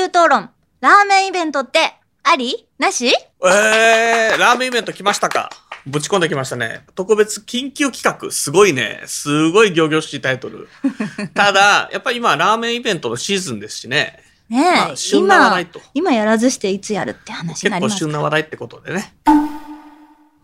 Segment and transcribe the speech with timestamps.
[0.00, 0.48] 急討論
[0.80, 2.66] ラーメンイベントってあり？
[2.78, 3.08] なし？
[3.08, 5.50] えー、ラーメンイベント来ましたか？
[5.84, 6.86] ぶち込んできましたね。
[6.94, 8.30] 特別緊急企画。
[8.30, 9.02] すごいね。
[9.04, 10.70] すごい仰々しいタイトル。
[11.34, 14.22] ただ、やっぱり今、ラーメンイベントのシーズンですしね。
[14.48, 19.12] ねえ、まあ旬な話題と今今やらずしていつやるって話にな結構ります旬な話題ってことでね。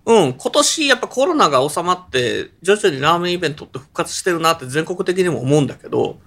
[0.04, 6.20] うん、今年やっぱコロナが収まって、徐々にラーメンイベントって復活してるなって全国的にも思うんだけど、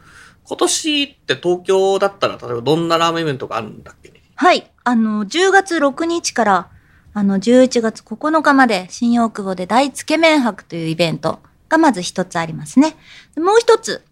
[0.49, 4.19] 今年って東京だったら、例えばどんなラーメンイベントがあるんだっけね？
[4.33, 4.71] はい。
[4.83, 6.69] あの、10月6日から、
[7.13, 11.37] あの、11月9日まで、新大久保で大つけ麺博というイベント
[11.69, 12.95] がまず一つありますね。
[13.35, 14.03] でもう一つ、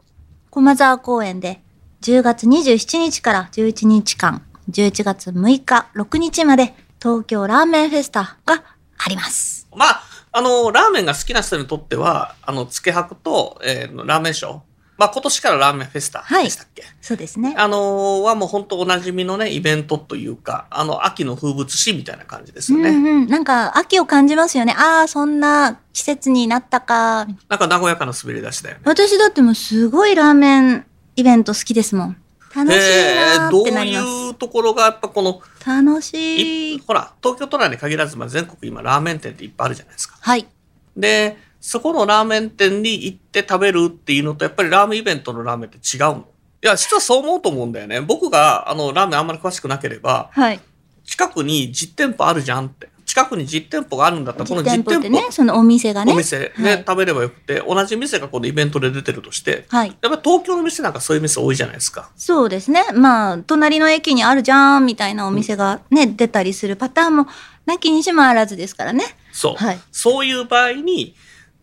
[0.51, 1.61] 駒沢公園で、
[2.01, 8.63] 10月27日から11日間、11月6日、6日まで、東京ラーメンフェスタが
[8.97, 9.67] あります。
[9.75, 10.01] まあ、
[10.33, 14.66] あの、ラーメンが好きな人にとっては、あの、つけ博と、えーラーメンショー。
[14.97, 17.53] まあ、今年からラーメンフェスタはいでしたっけ、そうですね。
[17.57, 22.89] あのーはもう本当おなじみのね、イベントというか、あの、秋の風物詩みたいな感じですよね。
[22.89, 23.27] うんうん。
[23.27, 24.73] なんか、秋を感じますよね。
[24.77, 27.27] ああ、そんな季節になったか。
[27.47, 28.81] なんか和やかな滑り出しだよね。
[28.85, 32.17] 私だってもうすごいラーメンイベント好きですもん。
[32.55, 34.05] 楽しいなーってなります。
[34.05, 36.75] どういうところがやっぱこの、楽しい。
[36.75, 40.17] いほら、東京都内に限らず、まあ、全国今ラーメン店っていっぱいあるじゃないですか。
[40.19, 40.47] はい。
[40.95, 41.37] で、
[41.67, 46.25] そこのラーメン店に行って食べるっていうのと、やっぱりラーメンイベントのラーメンって違うの？
[46.63, 47.99] いや、実はそう思うと思うんだよね。
[47.99, 50.61] 僕が、あの、ラーメンあんまり詳しくなければ、はい。
[51.03, 52.87] 近くに実店舗あるじゃんって。
[53.05, 56.13] 近くに実店舗があるんだったら、この実店舗ね、そのお店がね。
[56.13, 59.89] お店ではい食べればよくて、同じ店がこのイベントで出てるとして、はい。
[59.89, 62.09] やっぱり東京の店なんかそういう店多いじゃないですか。
[62.15, 62.85] そうですね。
[62.93, 67.27] まあ、隣の駅にあるじゃん、みたいなお店がね、出たりするパターンも、
[67.65, 69.03] なきにしもあらずですからね。
[69.33, 69.55] そう。
[69.55, 71.13] はいそういう場合に、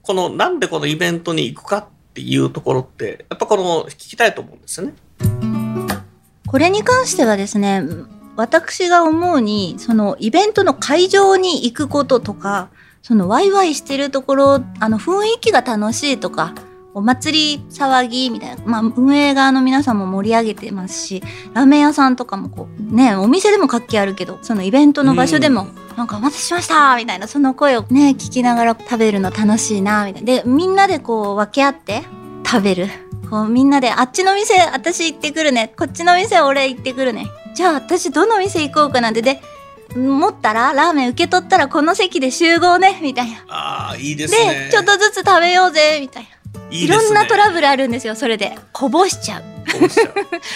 [0.04, 4.94] この、なんでこのイベントに行くかっていうところって、やっぱこの、聞きたいと思うんですよね。
[6.46, 7.82] これに関してはですね、
[8.36, 12.68] 私が思うに、そのイベントの会場に行くこととか、
[13.02, 16.54] そのワイワイしてるところ、あの雰囲気が楽しいとか、
[16.94, 21.22] お祭り騒ぎみたいな、まあ運営側の皆さんも盛り上げてますし、
[21.52, 25.66] ラーメン屋さんとかもこう、ね、お店でも活気あるけど、そのイベントの場所でも、
[25.96, 30.26] なんかお待たせしましたみたいな、その声をね、聞きながら食べるの楽しいなみたいな。
[30.26, 32.04] で、みんなでこう分け合って
[32.46, 32.88] 食べる。
[33.28, 35.72] こうみんなで、あっちの店私行ってくるね。
[35.76, 37.26] こっちの店俺行ってくるね。
[37.54, 39.22] じゃあ私どの店行こうかなんて。
[39.22, 39.40] で、
[39.96, 43.00] 持ったらラーメン受け取ったらこの席で集合ね。
[43.02, 43.44] みたいな。
[43.48, 44.68] ああ、いいでで、すね。
[44.70, 45.98] ちょっとずつ食べようぜ。
[46.00, 46.28] みたいな。
[46.70, 48.14] いろんなトラブルあるんですよ。
[48.14, 48.58] それで。
[48.72, 49.42] こぼしちゃう。
[49.78, 50.10] こうしちゃ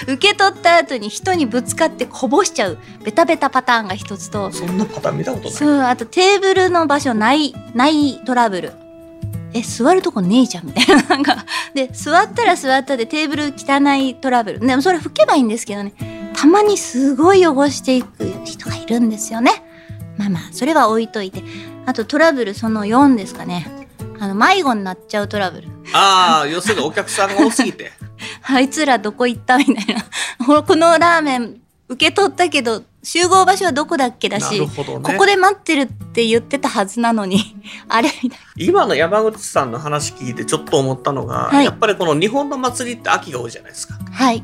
[0.08, 2.78] う受け取った後に人にぶつかってこぼしちゃう。
[3.04, 4.50] ベタベタパターンが一つと。
[4.50, 5.52] そんなパターン見たことない。
[5.52, 8.72] そう、あとテーブルの場所ない、ないトラブル。
[9.54, 11.02] え、座るとこねえじゃんみたいな。
[11.02, 11.44] なんか、
[11.74, 14.60] で、座ったら座ったでテーブル汚いトラブル。
[14.60, 15.94] でもそれ拭けばいいんですけどね。
[16.36, 19.62] たまにすごい汚していく人がいるんですよね。
[20.16, 21.42] まあまあ、それは置いといて。
[21.86, 23.66] あとトラブルその4ですかね。
[24.20, 25.77] あの、迷子になっちゃうトラブル。
[25.92, 27.92] ああ、要するにお客さんが多すぎて。
[28.42, 30.04] あいつらどこ行ったみたいな。
[30.62, 34.68] このラーメン受け取ったけど、集合場所はどこだっけだなし、ね。
[34.76, 37.56] ここで待ってるって言ってたはずなのに、
[37.88, 43.96] あれみたい今の山口さんの話聞いてちょっと思ったのが、はいやっぱりこの日本の祭りって秋が多いじゃないですか。
[43.98, 44.12] な。
[44.12, 44.42] はい。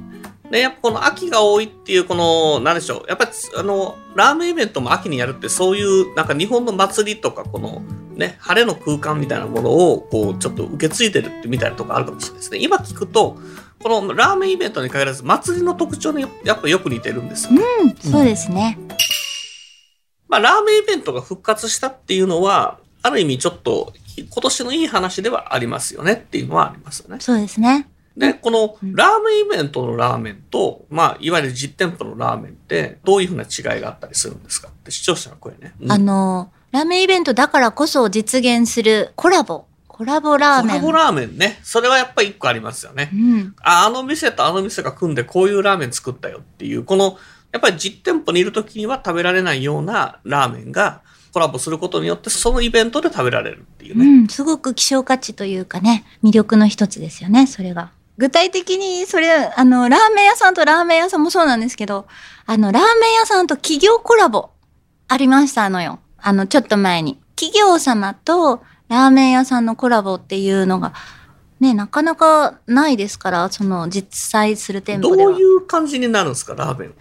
[0.51, 3.05] で、やっぱこの秋が多いっていうこの、なんでしょう。
[3.09, 7.83] やっぱりあの、ラーメンイベントも秋にやるってそういうなんか日本の祭りとかこの
[8.17, 12.59] ね、晴れの空間みたいなものをこうちょっと受け継いでるってみたいなとこあるかもしれないですね。
[12.61, 13.39] 今聞くと、
[13.83, 17.61] このラーメンイベントに限らず祭りの特徴にやっぱよく似てるんですよ。
[17.83, 18.79] うん、そうですね。
[20.29, 27.21] まあ、ラーメンイベントが復活したっていうのは、ある意味ちょっと今年のいい話ではありますよねっていうのはありますよね。
[27.21, 27.87] そうですね。
[28.17, 34.69] で、このうんラーメンイベントのラーメンと、まあ、いわゆる実店舗のラーメンって、どういうふうな違いがあったりするんですか？
[34.69, 35.75] って視聴者の声ね。
[35.81, 39.65] うんあの、ラーメンイベントだからこそ実現するコラボ。
[39.89, 40.81] コラボラーメン。
[40.81, 41.61] コラボラーメンね。
[41.63, 43.11] それはやっぱり一個ありますよね。
[43.13, 43.55] うん。
[43.63, 47.17] ああの店とあの店が組んでこういうラーメン作ったよっていう、この、
[47.53, 51.03] やっぱり実店舗にいる時には食べられないようなラーメンが
[51.33, 54.05] コラボすることによって、そのイベントで食べられるっていうね。
[54.05, 57.93] うん、すごく希少価値というかね、魅力の一つですよね、それが。
[58.19, 62.07] 具体的にそれ、あの、ラーメン屋さんとラーメン屋さんもそうなんですけど、
[62.47, 64.51] あの、ラーメン屋さんと企業コラボ
[65.09, 65.99] ありましたのよ。
[66.19, 67.19] あの、ちょっと前に。
[67.37, 70.93] 企業様とラーメン屋さんのコラボっていうのが、
[71.59, 75.33] ね、なかなかないですから、その実際する店ど舗では。
[75.33, 76.95] ういう感じになるんですか、ラーメン。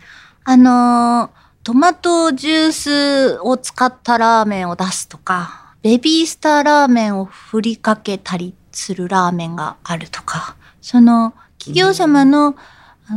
[0.45, 12.57] あのートマトジュースを使ったラーメンを出すとか、ベビースターラーメンを振りかけたりするラーメンがあるとか、その企業様の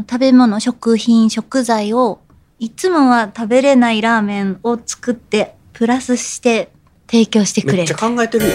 [0.09, 2.21] 食べ物、食品、食材を
[2.61, 6.71] いつもは食べれないラーメンを作って、プラスして
[7.11, 7.97] 提供してくれるめっちゃ。
[7.97, 8.53] 考えてるよ。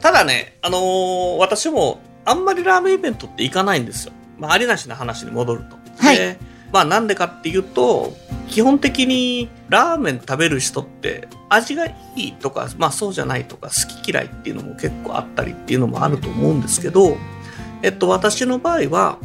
[0.00, 4.12] ただね、あのー私もあんまりラーメンイベントって行かないんですよ。
[4.38, 5.76] まあ、ありなしの話に戻ると。
[5.98, 6.38] はいで
[6.72, 8.16] まあ、なんでかっていうと、
[8.48, 17.16] 基本的にラーメン食べる人って味がいいとか、まあそうじゃないとか好き嫌いっていうのも結構あったりっていうのもあると思うんですけど、
[17.82, 19.18] えっと私の場合は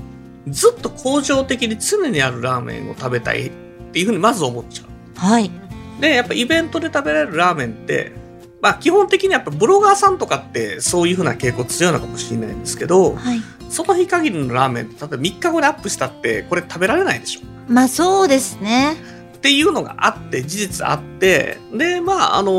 [0.47, 3.51] ずっと恒常的に常にあるラーメンを食べたいっ
[3.91, 4.87] ていうふうにまず思っちゃう。
[5.19, 5.51] はい。
[5.99, 8.13] で、やっぱイベントで食べられるラーメンって、
[8.61, 13.39] まあ基本的にやっぱブロガーさんとかってそういう風な傾向強いのかもしれないんですけど、はい。
[13.69, 17.41] その日限りのラーメンって例えば3日後にアップしたってこれ食べられないでしょ
[17.71, 18.95] まあそうですね。
[19.39, 22.51] っていうのがあって、事実あって、で、まああの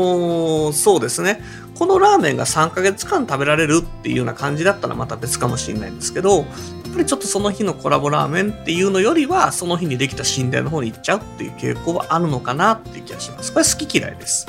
[0.69, 1.43] ーそうですね。
[1.77, 6.45] このラーメンが3ヶ月間食べられるっていうような感じだったらまた別かもしれないんですけど、やっ
[6.93, 13.53] ぱりちょっとその日のコラボラーメンっていうのよりは、その日にできた寝台の方に行っちゃうっていう傾向はあるのかなっていう気がします。
[13.53, 14.47] これ好き嫌いです。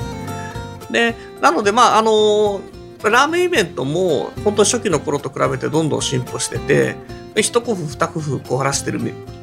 [0.93, 6.95] で、なのでまああのーラーメンイベントも本当初期の頃と比べてどんどん進歩してて、
[7.33, 9.01] で一工夫二工夫こうらしてる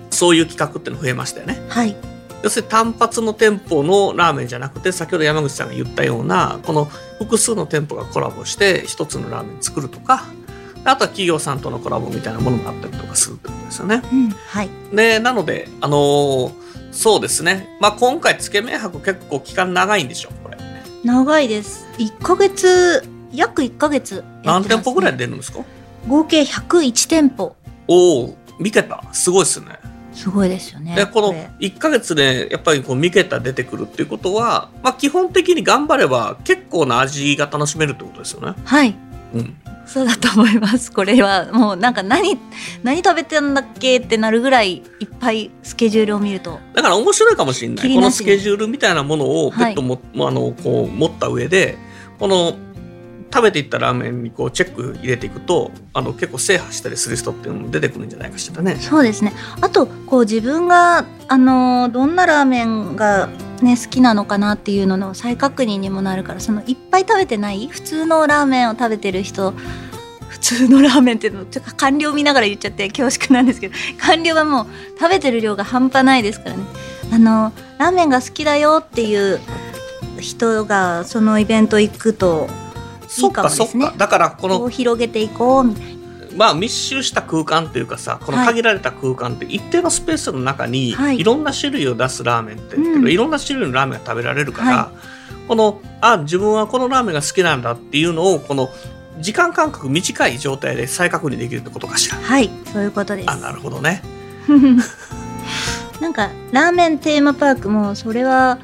[0.08, 1.60] そういう企画っての増えましたよね。
[1.68, 1.94] はい。
[2.42, 6.86] 要するに単発の店舗のラーメンじゃなくて先ほど山口さんが言ったようなこの
[7.18, 10.24] 複数の店舗がコラボして一つのラーメン作るとか
[10.84, 14.02] あとは企業さんとのコラボみたいなものもあったりとかするってことですよね。
[14.10, 14.30] うん。
[14.30, 14.70] はい。
[14.94, 20.39] でなのであのーそうですね、まあ、今回つけ麺博結構期間長いんでしょこれ
[21.04, 21.86] 長いです。
[21.98, 23.02] 1ヶ月、
[23.32, 25.60] 約1ヶ月ね、何店舗ぐらい出るんですか？
[26.08, 27.56] 合計101店舗。
[27.88, 29.78] おお見桁すごいですね。
[30.12, 30.94] すごいですよね。
[30.96, 38.54] でこのれ1ヶ月でやっぱりこう見桁出てくるっていうことは、まあ、基本的に頑張れば結構な味が楽しめるってことですよね。
[38.64, 38.94] はい。
[39.34, 39.56] うん
[39.86, 40.92] そうだと思います。
[40.92, 42.38] これはもうなんか何、
[42.84, 46.60] 何食べてんだっけってなるぐらいいっぱいスケジュールを見ると。
[46.74, 47.92] だから面白いかもしれない。
[47.92, 51.76] このスケジュールみたいなものをはい別途も、あのこう持った上で、
[52.20, 52.54] この
[53.34, 58.76] 食べていったラーメンにこうチェック入れていくと、あの結構制覇したりする人っていうのも出てくるんじゃないかしらね。
[58.76, 59.32] そうですね。
[59.60, 63.28] あと、こう自分が、あのーどんなラーメンが
[63.62, 69.54] ね、好きなのかなっていうのの再確認にもなるから、そのいっぱい食べてない普通のラーメンを食べてる人、
[70.30, 74.66] 普通のラーメンっていうのちょっと官僚見ながら言っちゃって恐縮なんですけど官僚はもう
[74.98, 76.62] 食べてる量が半端ないですからね。
[77.12, 79.40] あのラーメンが好きだよっていう
[80.20, 82.48] 人がそのイベント行くと
[83.18, 83.66] いいかもですね。
[83.66, 83.94] そっかそっか。
[83.98, 85.99] だからここのう広げていこうみたいな
[86.36, 91.18] まあ密集した空間っていうかさこのはい限られた空間って一定のスペースの中にはい。
[91.18, 93.08] いろんな種類を出すラーメンって、うん。
[93.08, 94.92] いろんな種類のラーメンが食べられるから、は
[95.48, 98.70] このあ自分はこのラーメンが好きなんだっていうのをこの
[99.18, 102.16] 時間間隔短い状態で再確認できるってことかしら。
[102.16, 102.50] はい。
[102.72, 103.30] そういうことです。
[103.30, 104.02] あなるほどね。
[106.00, 108.58] なんかラーメンテーマパークもそれは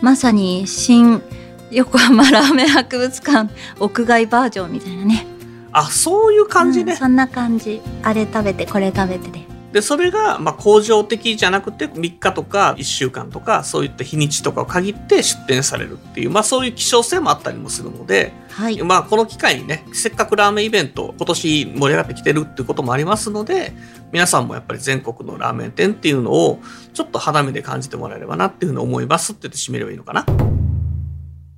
[0.00, 1.22] まさに新
[1.70, 5.26] 横浜ラーメン博物館屋外バージョンみたいなね
[5.74, 6.92] あそういう感じね。
[6.92, 18.32] うんそんな感じあれ食べてこれ食べてででそれがまあ恒常的じゃなくて3日とか1週間とかそういった日にちとかを限って出店されるっていう、まあ、そういう希少性もあったりもするので。
[18.54, 23.72] はいまあ、この機会にね、せっかくラーメンイベント、今年盛り上がってきてるっていうこともありますので、
[24.12, 26.60] 皆さんもやっぱり全国のラーメン店っていうのを、
[26.92, 30.24] ちょっと肌身で感じてもらえればなっていうふうに思いますって言って締めればいいのかな。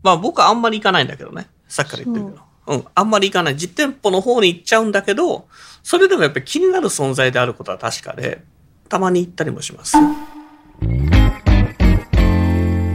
[0.02, 1.49] まあ僕はあんまり行かないんだけどね。
[1.68, 2.45] さっきから言ってるけど。
[2.66, 3.56] うん、あんまり行かない。
[3.56, 5.46] 実店舗の方に行っちゃうんだけど、
[5.82, 8.42] それでもやっぱり気になる存在であることは確かで、
[8.88, 9.96] たまに行ったりもします。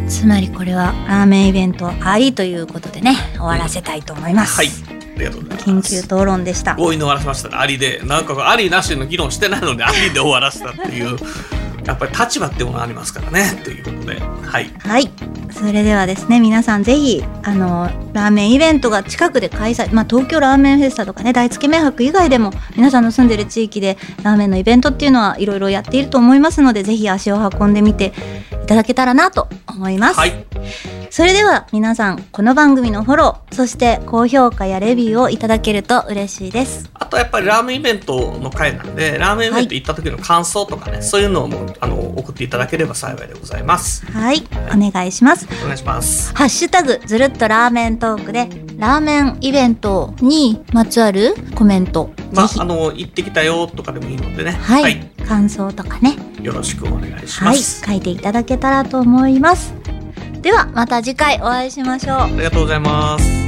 [0.08, 4.68] つまりこれはラーメンイベントありということでね終わらせたいと思います、はい。
[4.68, 5.70] ありがとうございます。
[5.70, 8.02] 緊急討論でした強引に終わらせましたね、ありで。
[8.04, 11.18] なんか、ありなしの議論してないので、ありで終わらせたっていう、
[11.86, 14.20] やっぱり立場ってものがありますからね、ということで。
[14.20, 14.72] はい。
[14.80, 15.12] はい。
[15.52, 28.14] それではですね、皆さんぜひ、あの、ラーメンイベントが近くで開催、まあ、東京ラーメンフェスタとかね、大月麺博以外でも、皆さんの住んでる地域でラーメンのイベントっていうのはいろいろやっていると思いますので、ぜひ足を運んでみて
[28.64, 30.20] いただけたらなと思います。
[30.20, 30.46] はい。
[31.12, 36.90] そそれでは皆さん、この番組のフォロー、そして高評価やレビューをいただけると嬉しいです。
[36.96, 44.04] あとやっぱりラーメンイベントの回なんで、ラーメンイベント行った時の感想とかね、そういうのもあの送っていただければ幸いでございます。
[44.08, 44.42] はい、
[44.76, 45.48] お願いします。
[45.64, 46.34] お願いします。
[46.34, 48.50] ハッシュタグ、ずるっとラーメントークで、
[48.80, 57.86] ラーメンイベントにまつわるコメント、まああの行ってきたよとかでもいいのでね、はい、感想とかね、よろしくお願いしまはい、す。
[57.86, 59.81] 書いていただけたらと思います。
[60.42, 62.18] では、また次回お会いしましょう。
[62.18, 63.41] ありがとうございます。